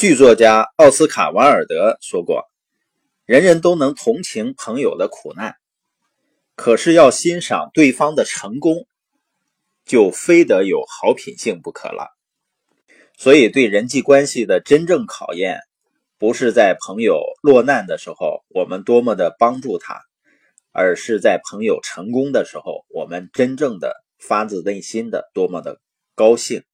[0.00, 2.44] 剧作家奥斯卡·王尔德说过
[3.28, 5.56] ：“人人都能同情朋友的苦难，
[6.54, 8.86] 可是要欣赏对方的成功，
[9.84, 12.16] 就非得有好品性不可了。”
[13.18, 15.60] 所以，对人际关系的真正考验，
[16.16, 20.00] 不是在朋友落难的时候我们多么的帮助他，
[20.72, 25.78] 而是在朋友成功的时候，我们真正的发自内心的多么的
[26.14, 26.64] 高兴。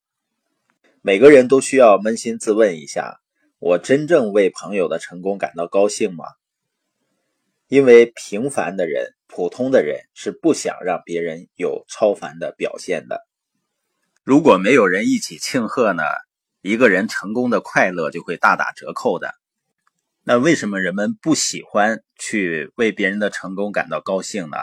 [1.07, 3.20] 每个人都需要扪心自问一下：
[3.61, 6.24] 我真正为朋友的成功感到高兴吗？
[7.69, 13.24] 因为平凡的人、普通的人是不想让别人有超凡的表现的。
[14.24, 16.02] 如果没有人一起庆贺呢，
[16.61, 19.33] 一个人成功的快乐就会大打折扣的。
[20.25, 24.56] 那为什么人们不喜欢去为别人的成功感到高兴呢？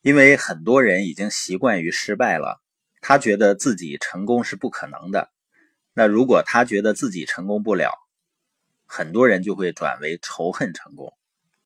[0.00, 2.60] 因为很多人已经习惯于失败了。
[3.06, 5.30] 他觉得自己成功是不可能的，
[5.92, 7.92] 那如果他觉得自己成功不了，
[8.86, 11.12] 很多人就会转为仇恨成功。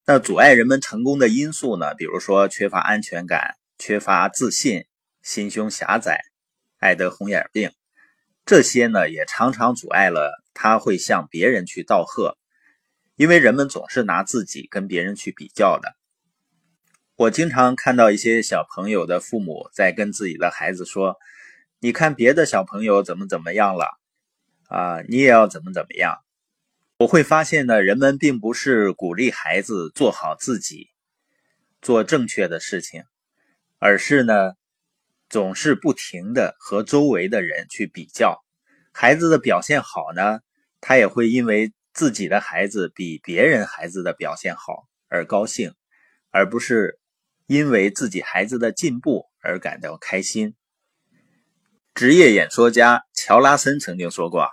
[0.04, 1.94] 那阻碍人们成功的因素呢？
[1.94, 4.86] 比如说缺乏安全感、缺乏自信、
[5.22, 6.24] 心胸狭窄、
[6.78, 7.70] 爱得红眼病，
[8.44, 12.36] 这些呢也常常阻碍了他会向别人去道贺，
[13.14, 15.94] 因为人们总是拿自己跟别人去比较的。
[17.18, 21.16] 我经常看到一些小朋友的父母在跟自己的孩子说
[21.82, 23.98] ：“你看别的小朋友怎么怎么样了，
[24.68, 26.16] 啊，你也要怎么怎么样。”
[26.96, 30.90] 我会发现呢，人们并不是鼓励孩子做好自己，
[31.82, 33.02] 做正确的事情，
[33.80, 34.52] 而是呢，
[35.28, 38.44] 总是不停的和周围的人去比较。
[38.92, 40.38] 孩子的表现好呢，
[40.80, 45.74] 他也会因为自己的孩子比别人孩子的表现好而高兴，
[46.30, 46.97] 而不是。
[47.48, 50.54] 因为自己孩子的进步而感到开心。
[51.94, 54.50] 职业演说家乔拉森曾经说过：“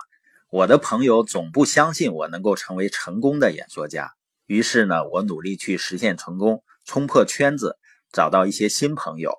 [0.50, 4.14] 我的朋友总不相信我能够成为成功的演说家，
[4.46, 7.76] 于是呢，我努力去实现成功，冲破圈子，
[8.12, 9.34] 找到一些新朋友。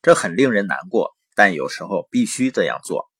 [0.00, 3.10] 这很令人难过，但有时候必须这样做。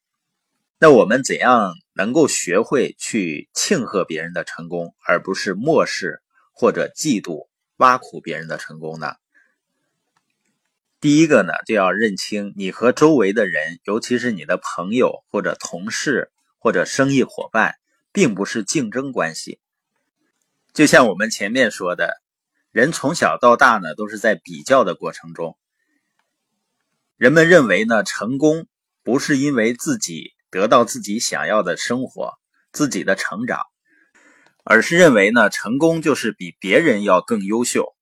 [0.78, 6.22] 那我们怎样能够学会去庆贺别人的成功，而不是漠视
[6.54, 7.46] 或者嫉妒、
[7.76, 9.12] 挖苦别人的成功呢？”
[11.02, 16.30] 第一个呢，就要认清你和周围的人，尤其是你的朋友或者同事
[16.60, 17.74] 或者生意伙伴，
[18.12, 19.58] 并不是竞争关系。
[20.72, 22.22] 就像我们前面说的，
[22.70, 25.58] 人从小到大呢，都是在比较的过程中。
[27.16, 28.68] 人们认为呢，成功
[29.02, 32.34] 不是因为自己得到自己想要的生活、
[32.70, 33.58] 自己的成长，
[34.62, 37.92] 而是认为呢，成功就是比别人要更优秀。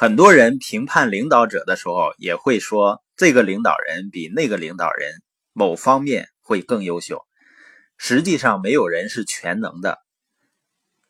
[0.00, 5.10] 很多人评判领导者的时候，也会说这个领导人比那个领导人
[5.52, 7.26] 某方面会更优秀。
[7.96, 9.98] 实际上，没有人是全能的。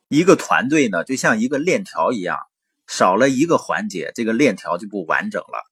[0.09, 2.39] 一个团队呢，就像一个链条一样，
[2.87, 5.63] 少了一个环节，这个链条就不完整了。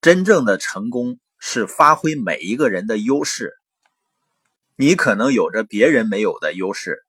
[0.00, 3.52] 真正的成功是发挥每一个人的优势。
[4.76, 7.04] 你可能有着别人没有的优势，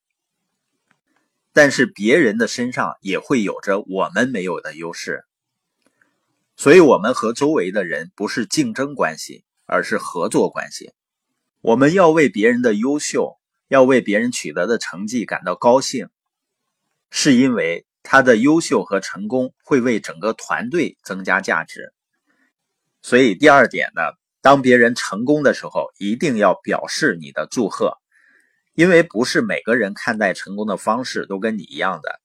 [1.53, 5.23] 但是别人的身上也会有着我们没有的优势。
[6.63, 10.93] 所以，我们和周围的人不是竞争关系，而是合作关系。
[11.59, 13.37] 我们要为别人的优秀，
[13.67, 16.07] 要为别人取得的成绩感到高兴，
[17.11, 21.93] 是因为他的优秀和成功会为整个团队增加价值。
[23.01, 24.01] 所以，第二点呢，
[24.41, 27.97] 当别人成功的时候，一定要表示你的祝贺，
[28.73, 32.21] 因为不是每个人看待成功的方式都跟你一样的。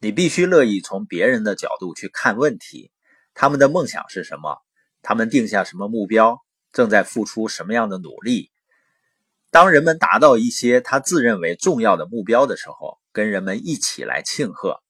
[0.00, 2.90] 你必须乐意从别人的角度去看问题。
[3.38, 4.62] 他们的梦想是什么？
[5.02, 6.42] 他们定下什么目标？
[6.72, 8.50] 正在付出什么样的努力？
[9.50, 14.82] 当人们达到一些他自认为重要的目标的时候，跟人们一起来庆贺。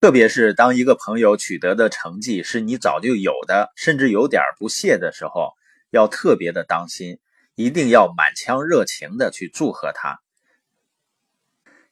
[0.00, 5.52] 特别是当一个朋友取得的成绩是你早就有的，甚至有点不屑的时候，
[5.90, 7.18] 要特别的当心，
[7.54, 10.20] 一定要满腔热情的去祝贺他。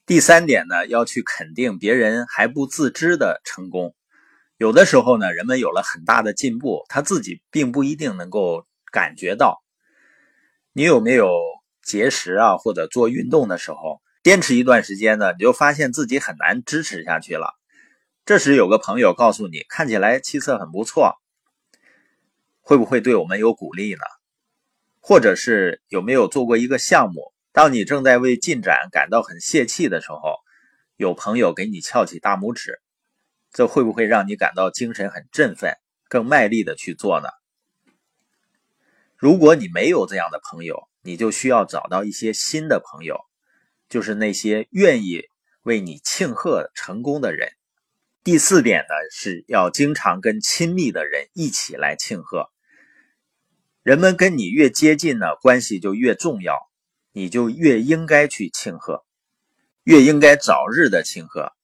[0.06, 3.95] 第三点呢，要去肯定别人还不自知的成功。
[4.58, 9.62] 有的时候呢，人们有了很大的进步，他自己并不一定能够感觉到。
[10.72, 11.28] 你有没有
[11.82, 17.52] 节食啊，或者做运动的时候，坚持一段时间呢，你就发现自己很难支持下去了。
[18.24, 21.16] 这时有个朋友告诉你，看起来气色很不错，
[22.62, 24.00] 会不会对我们有鼓励呢？
[25.00, 30.38] 或者是有没有做过一个项目，当你正在为进展感到很泄气的时候，
[30.96, 32.80] 有朋友给你翘起大拇指？
[33.56, 35.72] 这会不会让你感到精神很振奋，
[36.10, 37.28] 更卖力的去做呢？
[39.16, 43.18] 如果你没有这样的朋友，你就需要找到一些新的朋友，
[43.88, 45.22] 就是那些愿意
[45.62, 47.50] 为你庆贺成功的人。
[48.22, 52.50] 第四点呢，是要经常跟亲密的人一起来庆贺。
[53.82, 56.68] 人们跟你越接近呢，关系就越重要，
[57.10, 59.06] 你就越应该去庆贺，
[59.82, 61.54] 越应该早日的庆贺，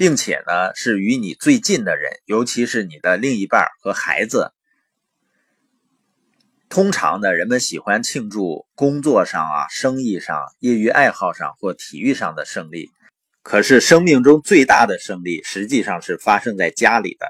[0.00, 4.50] 并且呢，是与你最近的人，尤其是你的另一半和孩子。
[6.70, 12.90] 通常呢，人们喜欢庆祝工作上啊、生意上、业余爱好上或体育上的胜利。
[13.42, 17.26] 可是，生命中最大的胜利实际上是发生在家里的。